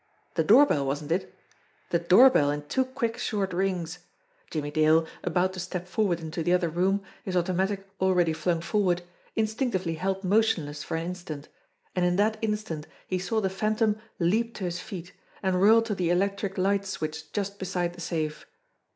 [0.33, 1.31] The doorbell, wasn't it?
[1.91, 3.99] The doorbell in two quick, short rings!
[4.49, 8.61] Jimmie Dale, about to step for ward into the other room, his automatic already flung
[8.61, 9.03] for ward,
[9.35, 11.49] instinctively held motionless for an instant
[11.95, 15.93] and in that instant he saw the Phantom leap to his feet, and whirl to
[15.93, 18.47] the electric light switch just beside the safe.